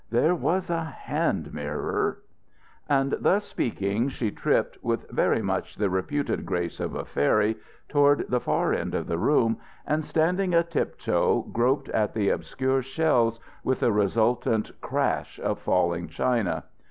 [0.09, 2.23] There was a hand mirror"
[2.89, 8.25] And thus speaking, she tripped, with very much the reputed grace of a fairy, toward
[8.27, 13.39] the far end of the room, and standing a tiptoe, groped at the obscure shelves,
[13.63, 16.63] with a resultant crash of falling china.